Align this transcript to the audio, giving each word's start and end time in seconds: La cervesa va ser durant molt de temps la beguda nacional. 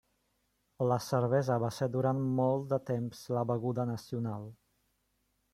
La 0.91 0.97
cervesa 1.07 1.57
va 1.65 1.69
ser 1.75 1.89
durant 1.97 2.23
molt 2.41 2.67
de 2.73 2.81
temps 2.89 3.23
la 3.39 3.47
beguda 3.53 3.89
nacional. 3.95 4.53